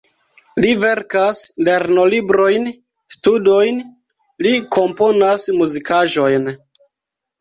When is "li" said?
0.63-0.69, 4.47-4.55